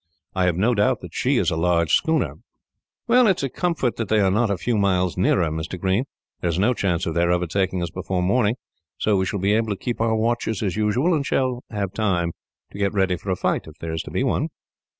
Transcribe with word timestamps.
I 0.33 0.45
have 0.45 0.55
no 0.57 0.73
doubt 0.73 1.01
that 1.01 1.13
she 1.13 1.37
is 1.37 1.51
a 1.51 1.55
large 1.55 1.93
schooner." 1.93 2.37
"Well, 3.07 3.27
it 3.27 3.37
is 3.37 3.43
a 3.43 3.49
comfort 3.49 3.97
that 3.97 4.09
they 4.09 4.19
are 4.19 4.31
not 4.31 4.49
a 4.49 4.57
few 4.57 4.75
miles 4.75 5.15
nearer, 5.15 5.51
Mr. 5.51 5.79
Green. 5.79 6.05
There 6.39 6.49
is 6.49 6.57
no 6.57 6.73
chance 6.73 7.05
of 7.05 7.13
their 7.13 7.31
overtaking 7.31 7.83
us 7.83 7.91
before 7.91 8.23
morning, 8.23 8.55
so 8.97 9.15
we 9.15 9.27
shall 9.27 9.37
be 9.39 9.53
able 9.53 9.69
to 9.69 9.75
keep 9.75 10.01
our 10.01 10.15
watches 10.15 10.63
as 10.63 10.75
usual, 10.75 11.13
and 11.13 11.23
shall 11.23 11.63
have 11.69 11.93
time 11.93 12.31
to 12.71 12.79
get 12.79 12.93
ready 12.95 13.15
for 13.15 13.29
a 13.29 13.35
fight, 13.35 13.67
if 13.67 13.77
there 13.79 13.93
is 13.93 14.01
to 14.01 14.09
be 14.09 14.23
one." 14.23 14.47